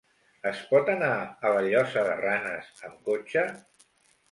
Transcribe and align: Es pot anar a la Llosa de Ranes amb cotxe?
Es 0.51 0.61
pot 0.71 0.89
anar 0.93 1.09
a 1.19 1.51
la 1.57 1.61
Llosa 1.67 2.05
de 2.09 2.17
Ranes 2.23 2.73
amb 2.91 3.07
cotxe? 3.13 3.47